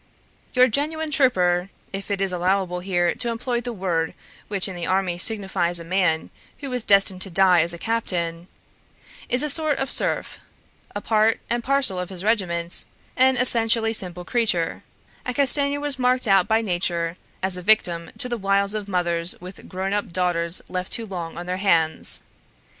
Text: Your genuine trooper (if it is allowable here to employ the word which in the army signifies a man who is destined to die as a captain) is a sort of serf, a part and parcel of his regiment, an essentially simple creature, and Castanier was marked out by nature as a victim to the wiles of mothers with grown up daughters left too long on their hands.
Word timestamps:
Your 0.55 0.67
genuine 0.67 1.11
trooper 1.11 1.69
(if 1.93 2.09
it 2.09 2.21
is 2.21 2.31
allowable 2.31 2.79
here 2.79 3.13
to 3.13 3.29
employ 3.29 3.61
the 3.61 3.71
word 3.71 4.15
which 4.47 4.67
in 4.67 4.75
the 4.75 4.87
army 4.87 5.19
signifies 5.19 5.79
a 5.79 5.83
man 5.83 6.31
who 6.57 6.73
is 6.73 6.81
destined 6.81 7.21
to 7.21 7.29
die 7.29 7.61
as 7.61 7.71
a 7.71 7.77
captain) 7.77 8.47
is 9.29 9.43
a 9.43 9.47
sort 9.51 9.77
of 9.77 9.91
serf, 9.91 10.39
a 10.95 11.01
part 11.01 11.39
and 11.51 11.63
parcel 11.63 11.99
of 11.99 12.09
his 12.09 12.23
regiment, 12.23 12.85
an 13.15 13.37
essentially 13.37 13.93
simple 13.93 14.25
creature, 14.25 14.81
and 15.23 15.35
Castanier 15.35 15.79
was 15.79 15.99
marked 15.99 16.27
out 16.27 16.47
by 16.47 16.61
nature 16.63 17.15
as 17.43 17.55
a 17.55 17.61
victim 17.61 18.09
to 18.17 18.27
the 18.27 18.39
wiles 18.39 18.73
of 18.73 18.87
mothers 18.87 19.35
with 19.39 19.69
grown 19.69 19.93
up 19.93 20.11
daughters 20.11 20.63
left 20.67 20.91
too 20.91 21.05
long 21.05 21.37
on 21.37 21.45
their 21.45 21.57
hands. 21.57 22.23